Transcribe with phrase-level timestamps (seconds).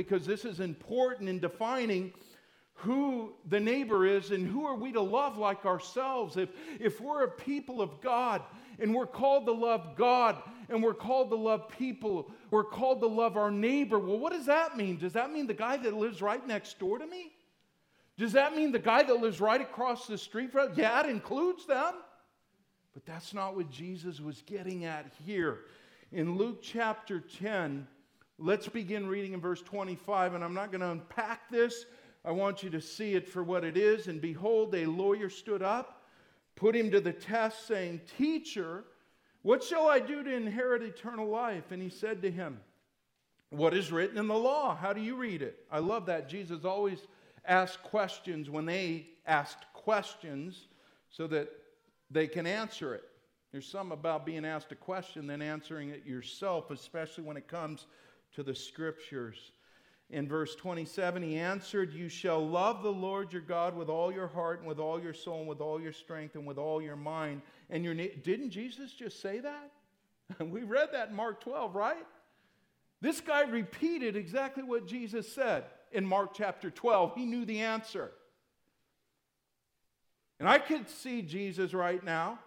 [0.00, 2.10] Because this is important in defining
[2.72, 6.38] who the neighbor is and who are we to love like ourselves.
[6.38, 6.48] If,
[6.80, 8.40] if we're a people of God
[8.78, 13.06] and we're called to love God and we're called to love people, we're called to
[13.08, 13.98] love our neighbor.
[13.98, 14.96] Well, what does that mean?
[14.96, 17.32] Does that mean the guy that lives right next door to me?
[18.16, 20.70] Does that mean the guy that lives right across the street from?
[20.76, 21.92] Yeah, it includes them.
[22.94, 25.58] But that's not what Jesus was getting at here.
[26.10, 27.86] In Luke chapter 10,
[28.42, 31.84] Let's begin reading in verse 25, and I'm not going to unpack this.
[32.24, 34.06] I want you to see it for what it is.
[34.06, 36.06] And behold, a lawyer stood up,
[36.56, 38.84] put him to the test, saying, Teacher,
[39.42, 41.70] what shall I do to inherit eternal life?
[41.70, 42.58] And he said to him,
[43.50, 44.74] What is written in the law?
[44.74, 45.66] How do you read it?
[45.70, 46.26] I love that.
[46.26, 47.00] Jesus always
[47.44, 50.68] asked questions when they asked questions
[51.10, 51.50] so that
[52.10, 53.04] they can answer it.
[53.52, 57.86] There's some about being asked a question, then answering it yourself, especially when it comes
[58.34, 59.52] to the scriptures.
[60.10, 64.26] In verse 27, he answered, You shall love the Lord your God with all your
[64.26, 66.96] heart and with all your soul and with all your strength and with all your
[66.96, 67.42] mind.
[67.70, 69.70] And your na- didn't Jesus just say that?
[70.40, 72.06] we read that in Mark 12, right?
[73.00, 77.14] This guy repeated exactly what Jesus said in Mark chapter 12.
[77.14, 78.10] He knew the answer.
[80.40, 82.38] And I could see Jesus right now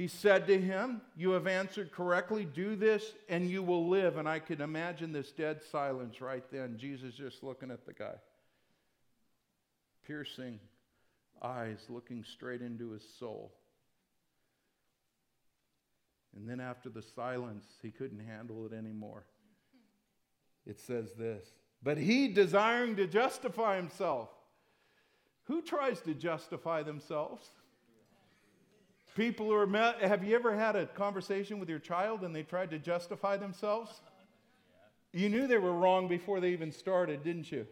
[0.00, 2.46] he said to him, You have answered correctly.
[2.46, 4.16] Do this and you will live.
[4.16, 6.78] And I can imagine this dead silence right then.
[6.78, 8.14] Jesus just looking at the guy,
[10.06, 10.58] piercing
[11.42, 13.52] eyes, looking straight into his soul.
[16.34, 19.26] And then after the silence, he couldn't handle it anymore.
[20.66, 21.46] It says this
[21.82, 24.30] But he, desiring to justify himself,
[25.42, 27.50] who tries to justify themselves?
[29.16, 32.42] People who are met, have you ever had a conversation with your child and they
[32.42, 34.00] tried to justify themselves?
[35.12, 37.66] You knew they were wrong before they even started, didn't you?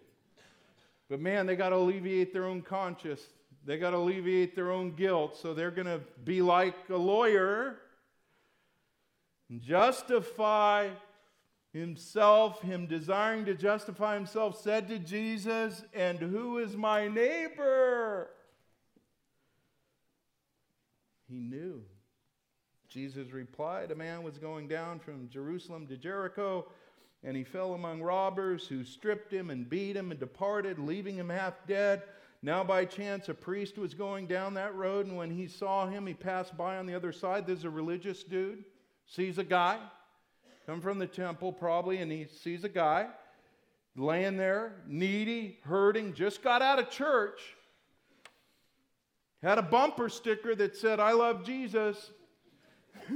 [1.09, 3.23] But man, they got to alleviate their own conscience.
[3.65, 5.37] They got to alleviate their own guilt.
[5.41, 7.77] So they're going to be like a lawyer
[9.49, 10.89] and justify
[11.73, 18.31] himself, him desiring to justify himself, said to Jesus, And who is my neighbor?
[21.29, 21.83] He knew.
[22.89, 26.67] Jesus replied, A man was going down from Jerusalem to Jericho,
[27.23, 31.29] and he fell among robbers who stripped him and beat him and departed, leaving him
[31.29, 32.03] half dead.
[32.41, 36.07] Now, by chance, a priest was going down that road, and when he saw him,
[36.07, 37.47] he passed by on the other side.
[37.47, 38.65] There's a religious dude,
[39.07, 39.79] sees a guy,
[40.65, 43.09] come from the temple probably, and he sees a guy
[43.97, 47.41] laying there, needy, hurting, just got out of church
[49.43, 52.11] had a bumper sticker that said, I love Jesus.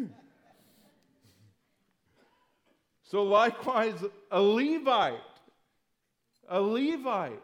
[3.03, 3.95] so, likewise,
[4.31, 5.19] a Levite,
[6.49, 7.43] a Levite.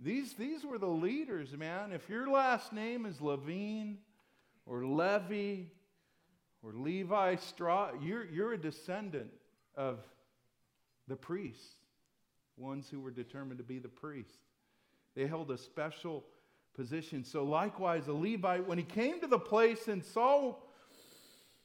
[0.00, 1.92] These, these were the leaders, man.
[1.92, 3.98] If your last name is Levine
[4.66, 5.72] or Levy
[6.62, 9.30] or Levi Strauss, you're, you're a descendant
[9.76, 10.00] of
[11.08, 11.76] the priests,
[12.56, 14.36] ones who were determined to be the priests.
[15.14, 16.24] They held a special
[16.76, 17.24] position.
[17.24, 20.54] So, likewise, a Levite, when he came to the place and saw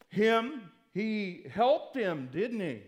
[0.09, 2.81] him, he helped him, didn't he?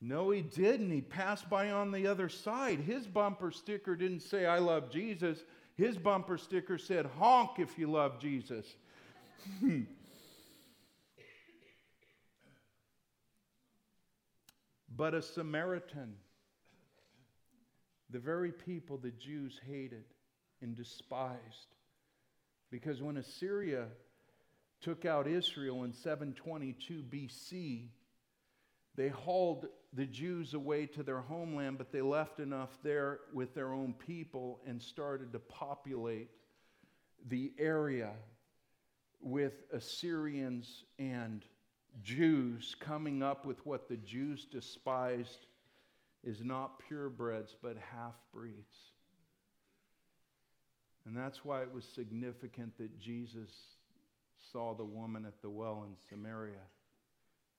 [0.00, 0.90] No, he didn't.
[0.90, 2.78] He passed by on the other side.
[2.80, 5.44] His bumper sticker didn't say, I love Jesus.
[5.76, 8.66] His bumper sticker said, honk if you love Jesus.
[14.96, 16.14] but a Samaritan,
[18.10, 20.04] the very people the Jews hated,
[20.64, 21.76] and despised.
[22.70, 23.86] Because when Assyria
[24.80, 27.90] took out Israel in 722 BC,
[28.96, 33.72] they hauled the Jews away to their homeland, but they left enough there with their
[33.72, 36.30] own people and started to populate
[37.28, 38.10] the area
[39.20, 41.44] with Assyrians and
[42.02, 45.46] Jews coming up with what the Jews despised
[46.24, 48.93] is not purebreds, but half breeds.
[51.06, 53.50] And that's why it was significant that Jesus
[54.52, 56.64] saw the woman at the well in Samaria,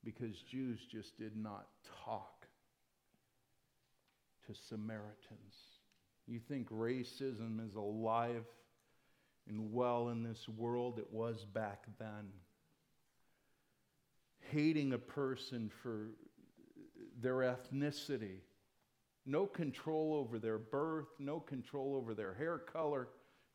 [0.03, 1.68] because Jews just did not
[2.06, 2.47] talk
[4.47, 5.56] to Samaritans.
[6.27, 8.45] You think racism is alive
[9.47, 10.97] and well in this world?
[10.97, 12.31] It was back then.
[14.51, 16.09] Hating a person for
[17.21, 18.39] their ethnicity,
[19.25, 23.07] no control over their birth, no control over their hair color,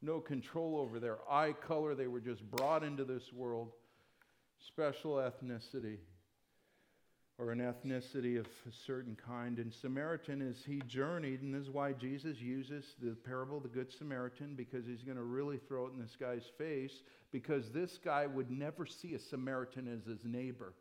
[0.03, 1.95] no control over their eye color.
[1.95, 3.73] They were just brought into this world.
[4.67, 5.99] Special ethnicity
[7.39, 9.59] or an ethnicity of a certain kind.
[9.59, 13.71] And Samaritan, as he journeyed, and this is why Jesus uses the parable of the
[13.71, 17.03] Good Samaritan, because he's going to really throw it in this guy's face,
[17.33, 20.75] because this guy would never see a Samaritan as his neighbor.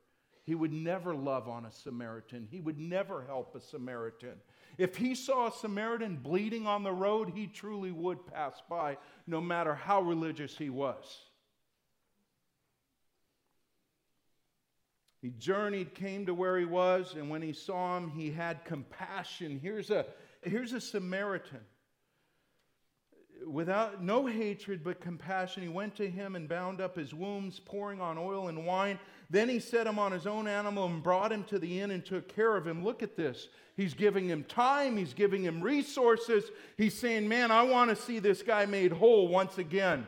[0.43, 2.47] He would never love on a Samaritan.
[2.49, 4.35] He would never help a Samaritan.
[4.77, 8.97] If he saw a Samaritan bleeding on the road, he truly would pass by,
[9.27, 11.19] no matter how religious he was.
[15.21, 19.59] He journeyed, came to where he was, and when he saw him, he had compassion.
[19.61, 20.05] Here's a,
[20.41, 21.59] here's a Samaritan.
[23.45, 27.99] Without no hatred but compassion, he went to him and bound up his wounds, pouring
[27.99, 28.99] on oil and wine.
[29.29, 32.03] Then he set him on his own animal and brought him to the inn and
[32.03, 32.83] took care of him.
[32.83, 33.47] Look at this.
[33.77, 36.45] He's giving him time, he's giving him resources.
[36.77, 40.07] He's saying, Man, I want to see this guy made whole once again.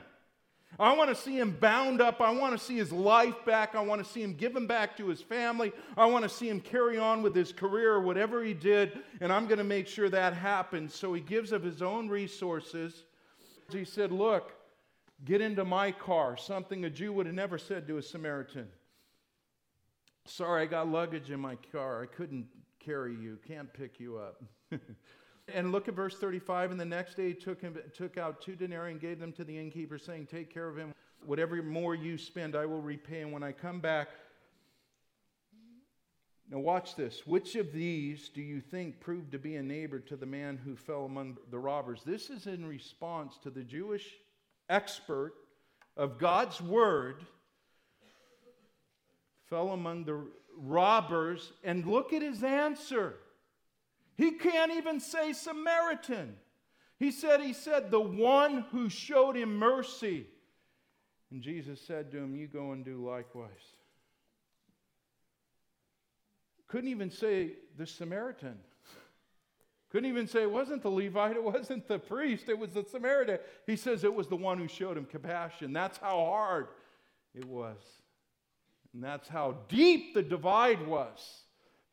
[0.79, 2.21] I want to see him bound up.
[2.21, 3.75] I want to see his life back.
[3.75, 5.73] I want to see him given back to his family.
[5.97, 9.45] I want to see him carry on with his career whatever he did, and I'm
[9.45, 10.95] going to make sure that happens.
[10.95, 13.03] So he gives of his own resources.
[13.69, 14.53] He said, Look,
[15.25, 18.67] get into my car, something a Jew would have never said to a Samaritan.
[20.31, 22.03] Sorry, I got luggage in my car.
[22.03, 22.47] I couldn't
[22.79, 24.41] carry you, can't pick you up.
[25.53, 26.71] And look at verse 35.
[26.71, 29.43] And the next day he took, him, took out two denarii and gave them to
[29.43, 30.93] the innkeeper, saying, Take care of him.
[31.25, 33.21] Whatever more you spend, I will repay.
[33.21, 34.09] And when I come back,
[36.49, 37.25] now watch this.
[37.25, 40.75] Which of these do you think proved to be a neighbor to the man who
[40.75, 42.01] fell among the robbers?
[42.05, 44.07] This is in response to the Jewish
[44.69, 45.33] expert
[45.95, 47.25] of God's word
[49.51, 50.19] fell among the
[50.57, 51.51] robbers.
[51.63, 53.15] And look at his answer.
[54.17, 56.35] He can't even say Samaritan.
[56.97, 60.25] He said, He said, the one who showed him mercy.
[61.29, 63.49] And Jesus said to him, You go and do likewise.
[66.67, 68.57] Couldn't even say the Samaritan.
[69.91, 73.39] Couldn't even say it wasn't the Levite, it wasn't the priest, it was the Samaritan.
[73.67, 75.73] He says it was the one who showed him compassion.
[75.73, 76.69] That's how hard
[77.35, 77.75] it was.
[78.93, 81.43] And that's how deep the divide was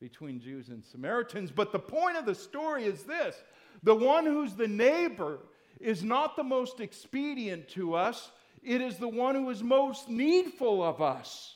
[0.00, 1.50] between Jews and Samaritans.
[1.50, 3.36] But the point of the story is this
[3.82, 5.38] the one who's the neighbor
[5.80, 8.30] is not the most expedient to us,
[8.62, 11.54] it is the one who is most needful of us.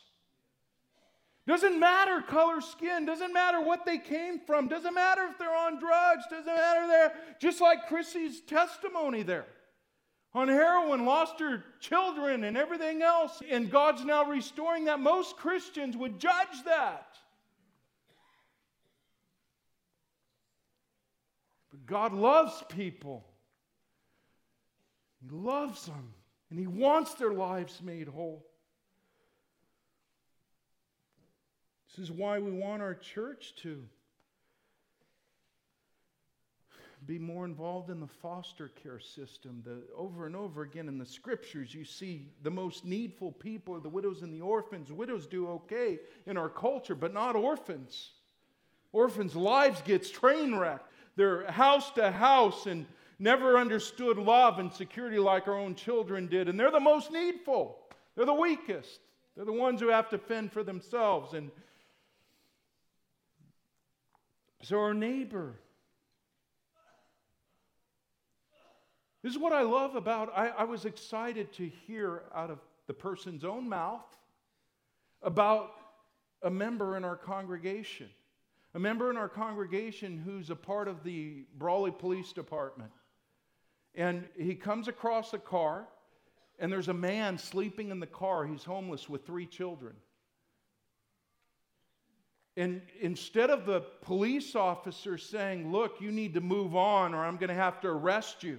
[1.45, 5.81] Doesn't matter color skin, doesn't matter what they came from, doesn't matter if they're on
[5.81, 7.15] drugs, doesn't matter there.
[7.41, 9.47] Just like Chrissy's testimony there.
[10.35, 14.99] On heroin, lost her children and everything else, and God's now restoring that.
[14.99, 17.17] Most Christians would judge that.
[21.71, 23.27] But God loves people.
[25.23, 26.15] He loves them,
[26.49, 28.47] and He wants their lives made whole.
[31.91, 33.85] This is why we want our church to
[37.07, 39.63] be more involved in the foster care system.
[39.65, 43.81] The, over and over again in the scriptures, you see the most needful people are
[43.81, 44.93] the widows and the orphans.
[44.93, 48.11] Widows do okay in our culture, but not orphans.
[48.93, 50.93] Orphans' lives gets train wrecked.
[51.17, 52.87] They're house to house and
[53.19, 56.49] never understood love and security like our own children did.
[56.49, 57.79] And they're the most needful,
[58.15, 59.01] they're the weakest,
[59.35, 61.35] they're the ones who have to fend for themselves.
[61.35, 61.51] And
[64.63, 65.57] so, our neighbor.
[69.23, 72.95] This is what I love about I, I was excited to hear out of the
[72.95, 74.05] person's own mouth
[75.23, 75.71] about
[76.43, 78.09] a member in our congregation
[78.75, 82.91] a member in our congregation who's a part of the Brawley Police Department.
[83.95, 85.87] And he comes across a car,
[86.59, 88.47] and there's a man sleeping in the car.
[88.47, 89.95] He's homeless with three children.
[92.57, 97.37] And instead of the police officer saying, Look, you need to move on or I'm
[97.37, 98.59] going to have to arrest you,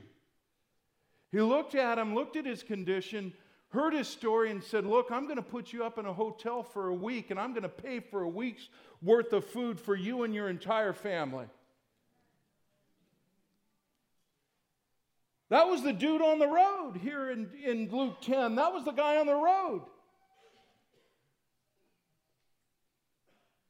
[1.33, 3.33] he looked at him, looked at his condition,
[3.69, 6.61] heard his story, and said, Look, I'm going to put you up in a hotel
[6.61, 8.69] for a week and I'm going to pay for a week's
[9.01, 11.47] worth of food for you and your entire family.
[15.49, 18.53] That was the dude on the road here in, in Luke 10.
[18.55, 19.81] That was the guy on the road.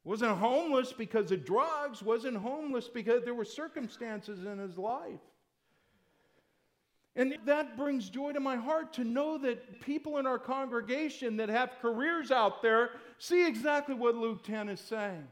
[0.03, 5.21] Wasn't homeless because of drugs, wasn't homeless because there were circumstances in his life.
[7.15, 11.49] And that brings joy to my heart to know that people in our congregation that
[11.49, 12.89] have careers out there
[13.19, 15.27] see exactly what Luke 10 is saying.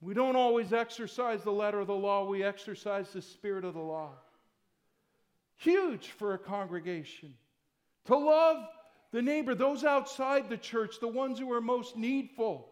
[0.00, 3.80] We don't always exercise the letter of the law, we exercise the spirit of the
[3.80, 4.12] law.
[5.56, 7.34] Huge for a congregation.
[8.06, 8.64] To love
[9.12, 12.70] the neighbor, those outside the church, the ones who are most needful.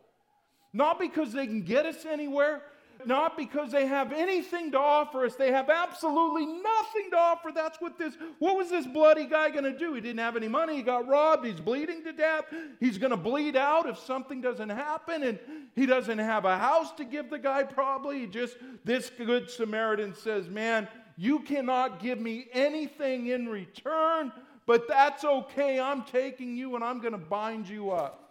[0.73, 2.63] Not because they can get us anywhere,
[3.07, 5.35] not because they have anything to offer us.
[5.35, 7.51] They have absolutely nothing to offer.
[7.55, 9.95] That's what this, what was this bloody guy going to do?
[9.95, 10.77] He didn't have any money.
[10.77, 11.47] He got robbed.
[11.47, 12.45] He's bleeding to death.
[12.81, 15.23] He's going to bleed out if something doesn't happen.
[15.23, 15.39] And
[15.75, 18.21] he doesn't have a house to give the guy, probably.
[18.21, 24.33] He just, this good Samaritan says, Man, you cannot give me anything in return,
[24.67, 25.81] but that's okay.
[25.81, 28.28] I'm taking you and I'm going to bind you up.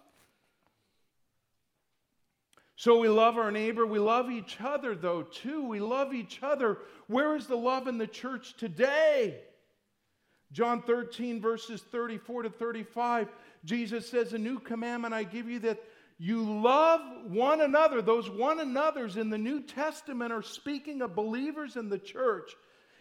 [2.77, 3.88] So we love our neighbor.
[3.88, 5.63] We love each other, though, too.
[5.63, 6.77] We love each other.
[7.07, 9.39] Where is the love in the church today?
[10.51, 13.29] John 13, verses 34 to 35,
[13.65, 15.84] Jesus says, A new commandment I give you that
[16.19, 18.00] you love one another.
[18.00, 22.51] Those one another's in the New Testament are speaking of believers in the church.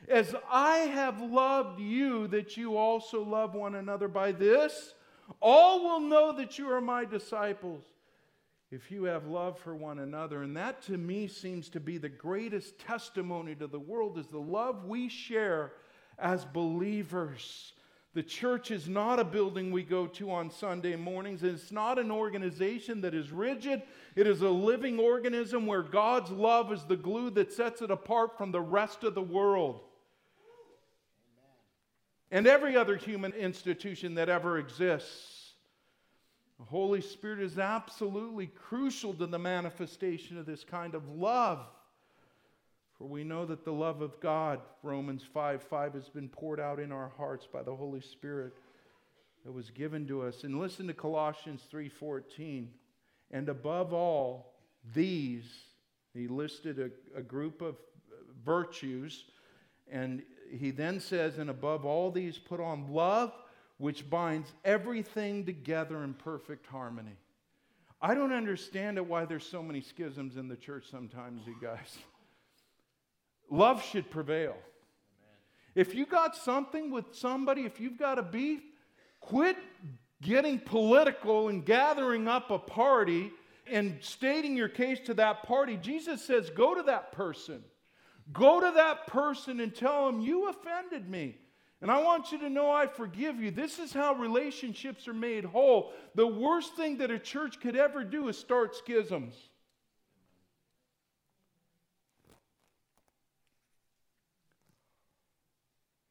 [0.09, 4.09] As I have loved you, that you also love one another.
[4.09, 4.95] By this,
[5.39, 7.85] all will know that you are my disciples
[8.71, 10.43] if you have love for one another.
[10.43, 14.39] And that to me seems to be the greatest testimony to the world is the
[14.39, 15.73] love we share
[16.19, 17.73] as believers.
[18.15, 21.43] The church is not a building we go to on Sunday mornings.
[21.43, 23.83] It's not an organization that is rigid.
[24.15, 28.39] It is a living organism where God's love is the glue that sets it apart
[28.39, 29.81] from the rest of the world.
[32.31, 35.36] And every other human institution that ever exists.
[36.59, 41.67] The Holy Spirit is absolutely crucial to the manifestation of this kind of love.
[42.97, 46.81] For we know that the love of God, Romans 5 5, has been poured out
[46.81, 48.55] in our hearts by the Holy Spirit
[49.45, 50.45] that was given to us.
[50.45, 52.69] And listen to Colossians 3:14.
[53.31, 54.55] And above all,
[54.95, 55.45] these,
[56.15, 57.77] he listed a, a group of
[58.45, 59.25] virtues,
[59.91, 63.33] and he then says, and above all these, put on love
[63.79, 67.17] which binds everything together in perfect harmony.
[68.01, 71.99] I don't understand it why there's so many schisms in the church sometimes, you guys.
[73.51, 74.57] Love should prevail.
[75.75, 78.61] If you got something with somebody, if you've got a beef,
[79.21, 79.57] quit
[80.23, 83.31] getting political and gathering up a party
[83.71, 85.77] and stating your case to that party.
[85.77, 87.63] Jesus says, go to that person.
[88.33, 91.37] Go to that person and tell them, You offended me.
[91.87, 93.53] And I want you to know I forgive you.
[93.53, 95.93] This is how relationships are made whole.
[96.17, 99.37] The worst thing that a church could ever do is start schisms.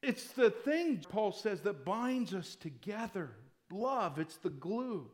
[0.00, 3.32] It's the thing, Paul says, that binds us together.
[3.70, 5.10] Love, it's the glue.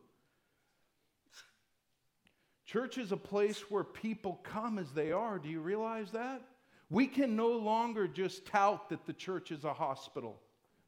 [2.65, 5.39] Church is a place where people come as they are.
[5.39, 6.41] Do you realize that?
[6.89, 10.39] We can no longer just tout that the church is a hospital.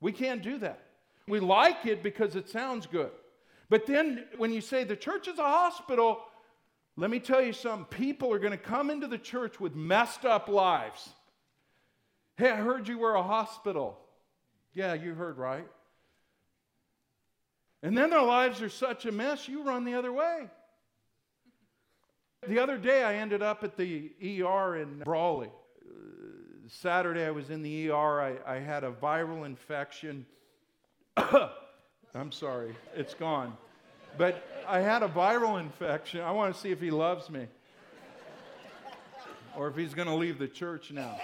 [0.06, 0.84] We can't do that.
[1.28, 3.10] We like it because it sounds good.
[3.70, 6.20] But then when you say the church is a hospital,
[6.96, 7.86] let me tell you something.
[7.86, 11.10] People are going to come into the church with messed up lives.
[12.38, 13.98] Hey, I heard you were a hospital.
[14.76, 15.68] Yeah, you heard right.
[17.82, 20.48] And then their lives are such a mess, you run the other way.
[22.48, 25.50] The other day, I ended up at the ER in Brawley.
[26.68, 28.22] Saturday, I was in the ER.
[28.22, 30.26] I, I had a viral infection.
[31.18, 33.56] I'm sorry, it's gone.
[34.18, 36.22] But I had a viral infection.
[36.22, 37.48] I want to see if he loves me
[39.56, 41.20] or if he's going to leave the church now.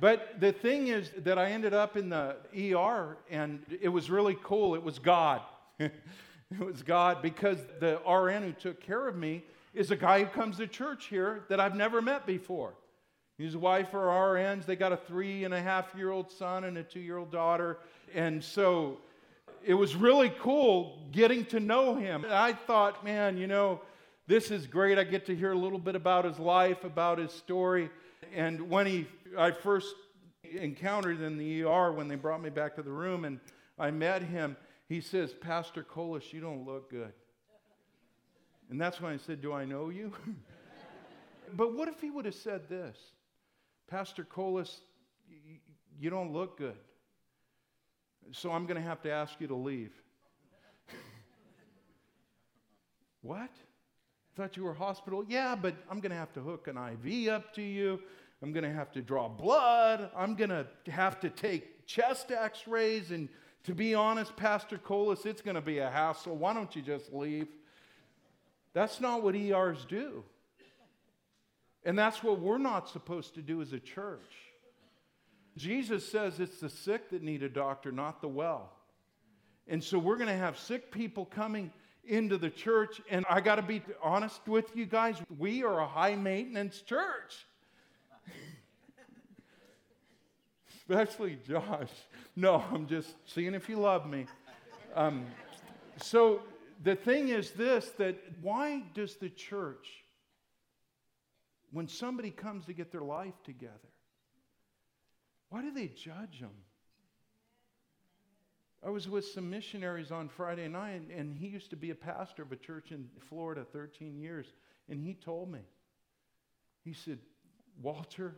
[0.00, 2.36] But the thing is that I ended up in the
[2.74, 4.74] ER, and it was really cool.
[4.74, 5.42] It was God.
[5.78, 5.92] it
[6.58, 9.44] was God because the RN who took care of me
[9.74, 12.74] is a guy who comes to church here that I've never met before.
[13.38, 14.64] His wife are RNs.
[14.64, 17.30] They got a three and a half year old son and a two year old
[17.30, 17.78] daughter.
[18.14, 18.98] And so
[19.64, 22.24] it was really cool getting to know him.
[22.28, 23.82] I thought, man, you know,
[24.26, 24.98] this is great.
[24.98, 27.90] I get to hear a little bit about his life, about his story.
[28.34, 29.94] And when he, I first
[30.42, 33.38] encountered in the ER when they brought me back to the room and
[33.78, 34.56] I met him,
[34.88, 37.12] he says, Pastor Kolish, you don't look good.
[38.70, 40.12] And that's when I said, Do I know you?
[41.54, 42.96] but what if he would have said this?
[43.88, 44.80] Pastor Colas,
[45.98, 46.76] you don't look good.
[48.32, 49.92] So I'm going to have to ask you to leave.
[53.22, 53.50] What?
[54.36, 55.24] Thought you were hospital?
[55.26, 58.00] Yeah, but I'm going to have to hook an IV up to you.
[58.42, 60.10] I'm going to have to draw blood.
[60.14, 63.10] I'm going to have to take chest x rays.
[63.10, 63.28] And
[63.64, 66.36] to be honest, Pastor Colas, it's going to be a hassle.
[66.36, 67.48] Why don't you just leave?
[68.74, 70.22] That's not what ERs do.
[71.86, 74.32] And that's what we're not supposed to do as a church.
[75.56, 78.72] Jesus says it's the sick that need a doctor, not the well.
[79.68, 81.70] And so we're going to have sick people coming
[82.04, 83.00] into the church.
[83.08, 87.46] And I got to be honest with you guys, we are a high maintenance church.
[90.76, 91.88] Especially Josh.
[92.34, 94.26] No, I'm just seeing if you love me.
[94.96, 95.24] Um,
[95.98, 96.42] so
[96.82, 100.04] the thing is this that why does the church,
[101.76, 103.92] when somebody comes to get their life together,
[105.50, 106.54] why do they judge them?
[108.82, 112.42] I was with some missionaries on Friday night, and he used to be a pastor
[112.42, 114.46] of a church in Florida 13 years.
[114.88, 115.58] And he told me,
[116.82, 117.18] he said,
[117.82, 118.36] Walter,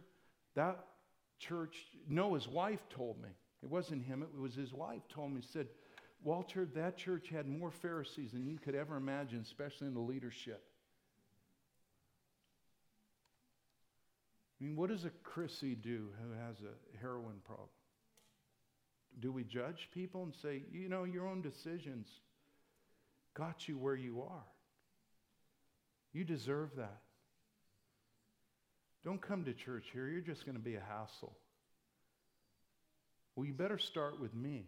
[0.56, 0.84] that
[1.38, 1.76] church,
[2.08, 3.28] no, his wife told me.
[3.62, 5.68] It wasn't him, it was his wife told me, said,
[6.24, 10.64] Walter, that church had more Pharisees than you could ever imagine, especially in the leadership.
[14.60, 17.68] I mean, what does a Chrissy do who has a heroin problem?
[19.20, 22.08] Do we judge people and say, you know, your own decisions
[23.34, 24.44] got you where you are?
[26.12, 27.00] You deserve that.
[29.04, 30.08] Don't come to church here.
[30.08, 31.36] You're just going to be a hassle.
[33.36, 34.66] Well, you better start with me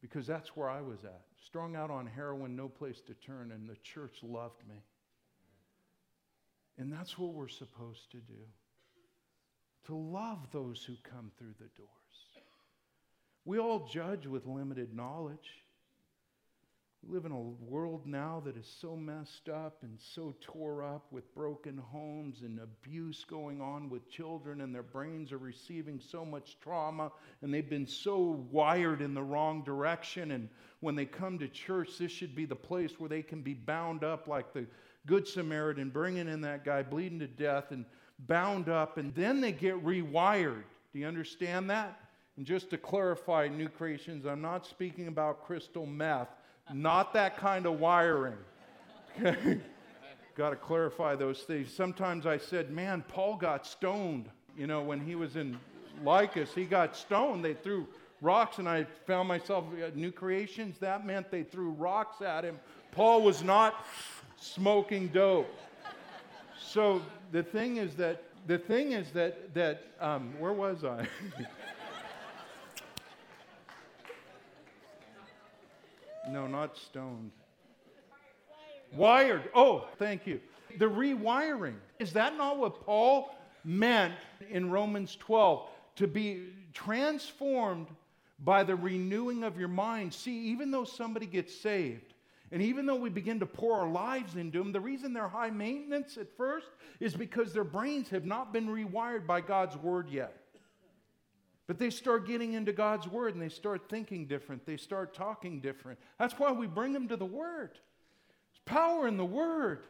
[0.00, 1.20] because that's where I was at.
[1.44, 4.76] Strung out on heroin, no place to turn, and the church loved me.
[6.80, 8.42] And that's what we're supposed to do
[9.84, 11.90] to love those who come through the doors.
[13.44, 15.62] We all judge with limited knowledge.
[17.02, 21.06] We live in a world now that is so messed up and so tore up
[21.10, 26.26] with broken homes and abuse going on with children, and their brains are receiving so
[26.26, 27.10] much trauma,
[27.40, 30.32] and they've been so wired in the wrong direction.
[30.32, 33.54] And when they come to church, this should be the place where they can be
[33.54, 34.66] bound up like the
[35.06, 37.86] Good Samaritan, bringing in that guy bleeding to death and
[38.18, 40.64] bound up, and then they get rewired.
[40.92, 41.98] Do you understand that?
[42.36, 46.28] And just to clarify, new creations, I'm not speaking about crystal meth.
[46.72, 48.38] Not that kind of wiring.
[49.20, 49.60] Okay?
[50.36, 51.70] got to clarify those things.
[51.70, 54.26] Sometimes I said, man, Paul got stoned.
[54.56, 55.58] You know, when he was in
[56.02, 57.44] Lystra, he got stoned.
[57.44, 57.86] They threw
[58.22, 60.78] rocks, and I found myself at New Creations.
[60.78, 62.58] That meant they threw rocks at him.
[62.92, 63.84] Paul was not
[64.36, 65.54] smoking dope.
[66.58, 67.02] So
[67.32, 71.06] the thing is that the thing is that that um, where was I?
[76.30, 77.32] No, not stoned.
[78.94, 79.50] Wired.
[79.54, 80.40] Oh, thank you.
[80.78, 81.76] The rewiring.
[81.98, 84.14] Is that not what Paul meant
[84.48, 85.68] in Romans 12?
[85.96, 87.88] To be transformed
[88.38, 90.14] by the renewing of your mind.
[90.14, 92.14] See, even though somebody gets saved,
[92.52, 95.50] and even though we begin to pour our lives into them, the reason they're high
[95.50, 96.66] maintenance at first
[96.98, 100.39] is because their brains have not been rewired by God's word yet.
[101.70, 104.66] But they start getting into God's Word and they start thinking different.
[104.66, 106.00] They start talking different.
[106.18, 107.70] That's why we bring them to the Word.
[107.74, 109.84] There's power in the Word.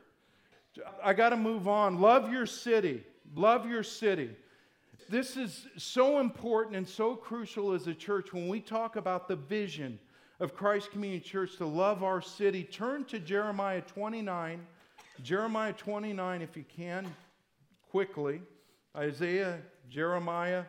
[1.03, 1.99] I got to move on.
[1.99, 3.03] Love your city.
[3.35, 4.29] Love your city.
[5.09, 9.37] This is so important and so crucial as a church when we talk about the
[9.37, 9.99] vision
[10.39, 12.63] of Christ Community Church to love our city.
[12.63, 14.67] Turn to Jeremiah 29.
[15.23, 17.11] Jeremiah 29, if you can,
[17.91, 18.43] quickly.
[18.95, 20.65] Isaiah, Jeremiah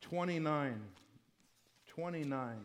[0.00, 0.80] 29.
[1.86, 2.56] 29.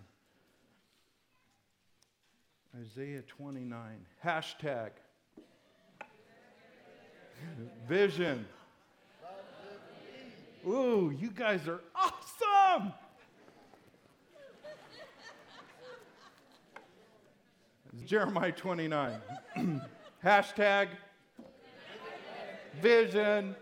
[2.81, 4.05] Isaiah 29.
[4.23, 4.91] Hashtag.
[7.87, 8.45] Vision.
[10.67, 12.91] Ooh, you guys are awesome!
[18.05, 19.21] Jeremiah 29.
[20.23, 20.87] Hashtag
[22.81, 23.55] vision.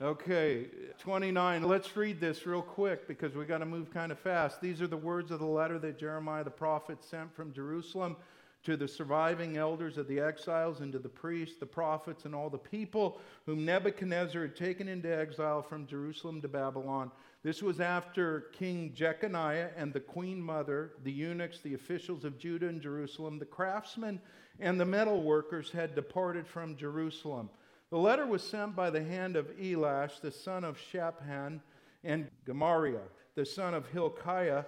[0.00, 0.66] Okay,
[1.02, 1.64] 29.
[1.64, 4.60] Let's read this real quick because we got to move kind of fast.
[4.60, 8.14] These are the words of the letter that Jeremiah the prophet sent from Jerusalem
[8.62, 12.48] to the surviving elders of the exiles and to the priests, the prophets, and all
[12.48, 17.10] the people whom Nebuchadnezzar had taken into exile from Jerusalem to Babylon.
[17.42, 22.68] This was after King Jeconiah and the queen mother, the eunuchs, the officials of Judah
[22.68, 24.20] and Jerusalem, the craftsmen,
[24.60, 27.50] and the metal workers had departed from Jerusalem.
[27.92, 31.60] The letter was sent by the hand of Elasah, the son of Shaphan,
[32.02, 34.64] and Gemariah, the son of Hilkiah,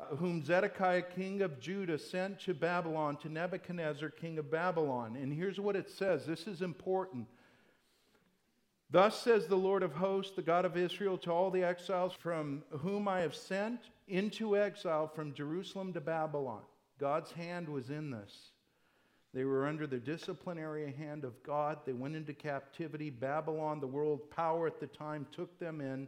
[0.00, 5.14] uh, whom Zedekiah, king of Judah, sent to Babylon to Nebuchadnezzar, king of Babylon.
[5.14, 7.28] And here's what it says this is important.
[8.90, 12.64] Thus says the Lord of hosts, the God of Israel, to all the exiles from
[12.70, 16.62] whom I have sent into exile from Jerusalem to Babylon.
[16.98, 18.50] God's hand was in this.
[19.34, 21.78] They were under the disciplinary hand of God.
[21.84, 23.10] They went into captivity.
[23.10, 26.06] Babylon, the world power at the time, took them in.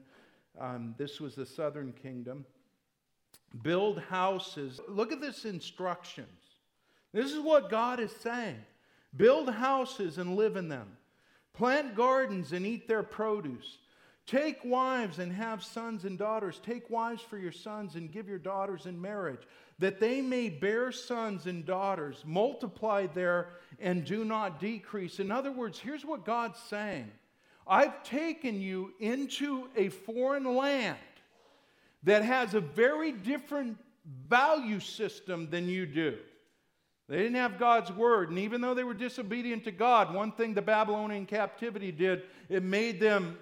[0.60, 2.46] Um, this was the southern kingdom.
[3.62, 4.80] Build houses.
[4.86, 6.28] Look at this instructions.
[7.12, 8.62] This is what God is saying
[9.16, 10.96] build houses and live in them,
[11.52, 13.78] plant gardens and eat their produce.
[14.26, 16.60] Take wives and have sons and daughters.
[16.64, 19.42] Take wives for your sons and give your daughters in marriage,
[19.78, 25.20] that they may bear sons and daughters, multiply there and do not decrease.
[25.20, 27.10] In other words, here's what God's saying
[27.68, 30.98] I've taken you into a foreign land
[32.02, 33.78] that has a very different
[34.28, 36.16] value system than you do.
[37.08, 40.54] They didn't have God's word, and even though they were disobedient to God, one thing
[40.54, 43.38] the Babylonian captivity did, it made them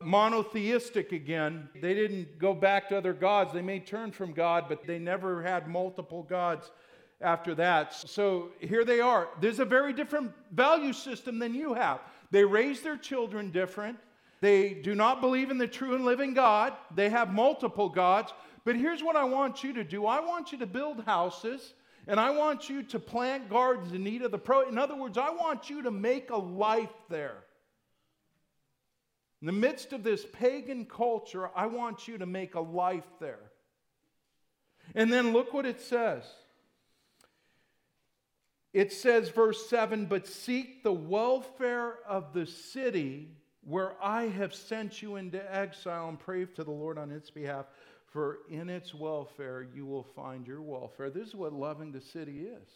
[0.00, 1.68] monotheistic again.
[1.80, 3.52] They didn't go back to other gods.
[3.52, 6.70] They may turn from God, but they never had multiple gods
[7.20, 7.92] after that.
[7.92, 9.28] So here they are.
[9.40, 12.00] There's a very different value system than you have.
[12.30, 13.98] They raise their children different.
[14.40, 16.72] They do not believe in the true and living God.
[16.94, 18.32] They have multiple gods.
[18.64, 21.74] But here's what I want you to do I want you to build houses.
[22.06, 24.66] And I want you to plant gardens in need of the pro.
[24.68, 27.44] In other words, I want you to make a life there.
[29.40, 33.50] In the midst of this pagan culture, I want you to make a life there.
[34.94, 36.24] And then look what it says.
[38.72, 43.30] It says, verse 7 But seek the welfare of the city
[43.62, 47.66] where I have sent you into exile and pray to the Lord on its behalf,
[48.06, 51.10] for in its welfare you will find your welfare.
[51.10, 52.68] This is what loving the city is.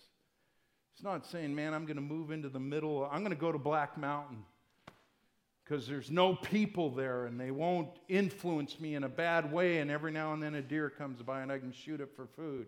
[0.94, 3.52] It's not saying, man, I'm going to move into the middle, I'm going to go
[3.52, 4.44] to Black Mountain
[5.64, 9.78] because there's no people there and they won't influence me in a bad way.
[9.78, 12.26] And every now and then a deer comes by and I can shoot it for
[12.26, 12.66] food.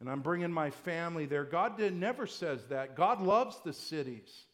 [0.00, 1.44] And I'm bringing my family there.
[1.44, 2.96] God did, never says that.
[2.96, 4.46] God loves the cities.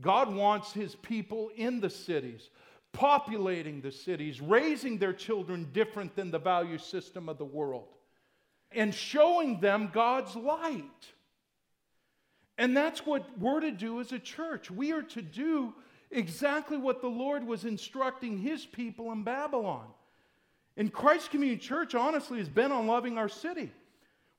[0.00, 2.50] God wants his people in the cities,
[2.92, 7.88] populating the cities, raising their children different than the value system of the world,
[8.72, 10.84] and showing them God's light.
[12.58, 14.70] And that's what we're to do as a church.
[14.70, 15.74] We are to do
[16.14, 19.86] exactly what the Lord was instructing his people in Babylon.
[20.76, 23.72] And Christ Community Church, honestly, has been on loving our city.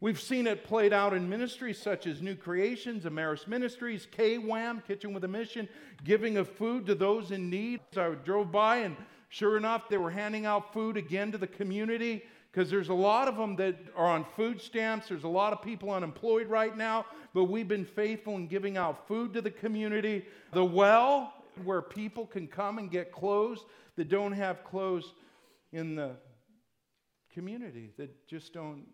[0.02, 5.14] We've seen it played out in ministries such as New Creations, Amaris Ministries, KWAM, Kitchen
[5.14, 5.70] with a Mission,
[6.04, 7.80] giving of food to those in need.
[7.96, 8.98] I drove by, and
[9.30, 13.28] sure enough, they were handing out food again to the community because there's a lot
[13.28, 15.08] of them that are on food stamps.
[15.08, 19.08] There's a lot of people unemployed right now, but we've been faithful in giving out
[19.08, 20.26] food to the community.
[20.52, 23.65] The well where people can come and get clothes
[23.96, 25.13] that don't have clothes
[25.72, 26.12] in the
[27.34, 28.86] community, that just don't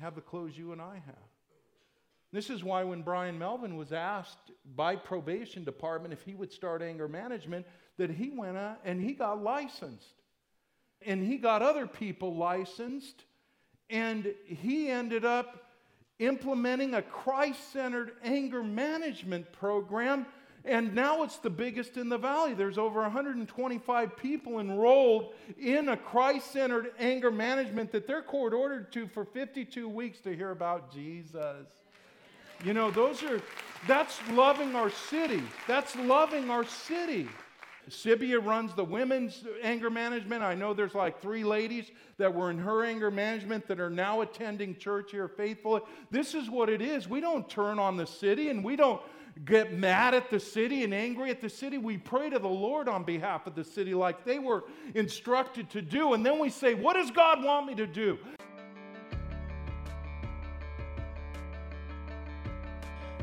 [0.00, 1.16] have the clothes you and I have.
[2.32, 6.82] This is why when Brian Melvin was asked by probation department if he would start
[6.82, 7.66] anger management,
[7.98, 10.14] that he went out and he got licensed.
[11.02, 13.24] And he got other people licensed,
[13.90, 15.66] and he ended up
[16.18, 20.26] implementing a Christ centered anger management program
[20.66, 22.52] and now it's the biggest in the valley.
[22.52, 28.92] There's over 125 people enrolled in a Christ centered anger management that they're court ordered
[28.92, 31.66] to for 52 weeks to hear about Jesus.
[32.64, 33.40] You know, those are,
[33.86, 35.42] that's loving our city.
[35.68, 37.28] That's loving our city.
[37.88, 40.42] Sibia runs the women's anger management.
[40.42, 44.22] I know there's like three ladies that were in her anger management that are now
[44.22, 45.82] attending church here faithfully.
[46.10, 47.08] This is what it is.
[47.08, 49.00] We don't turn on the city and we don't
[49.44, 51.78] get mad at the city and angry at the city.
[51.78, 55.82] We pray to the Lord on behalf of the city like they were instructed to
[55.82, 56.14] do.
[56.14, 58.18] And then we say, What does God want me to do?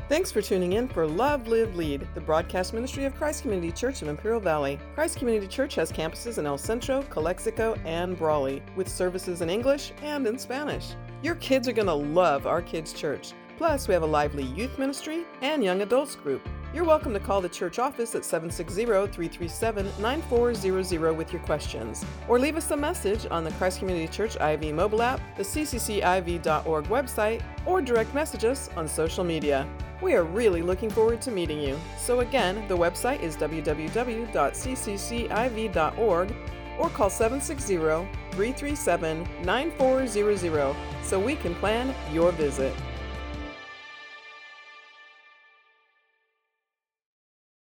[0.06, 4.02] Thanks for tuning in for Love, Live, Lead, the broadcast ministry of Christ Community Church
[4.02, 4.78] of Imperial Valley.
[4.94, 9.92] Christ Community Church has campuses in El Centro, Calexico, and Brawley, with services in English
[10.02, 10.90] and in Spanish.
[11.22, 13.32] Your kids are going to love our kids' church.
[13.56, 16.42] Plus, we have a lively youth ministry and young adults group.
[16.74, 22.40] You're welcome to call the church office at 760 337 9400 with your questions, or
[22.40, 27.42] leave us a message on the Christ Community Church IV mobile app, the ccciv.org website,
[27.64, 29.68] or direct message us on social media.
[30.02, 31.78] We are really looking forward to meeting you.
[31.96, 36.34] So, again, the website is www.cccIV.org
[36.76, 42.74] or call 760 337 9400 so we can plan your visit.